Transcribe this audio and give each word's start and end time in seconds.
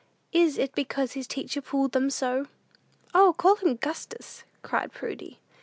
Is 0.33 0.57
it 0.57 0.73
because 0.73 1.11
his 1.11 1.27
teacher 1.27 1.61
pulled 1.61 1.91
them 1.91 2.09
so?" 2.09 2.47
"O, 3.13 3.33
call 3.37 3.57
him 3.57 3.75
'Gustus,'" 3.75 4.43
cried 4.63 4.91
Prudy. 4.91 5.37